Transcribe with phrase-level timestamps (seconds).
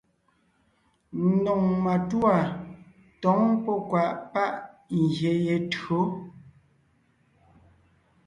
[1.29, 2.37] Ndóŋ matûa
[3.21, 4.55] tǒŋ pɔ́ kwàʼ páʼ
[4.99, 5.99] ngyè ye tÿǒ.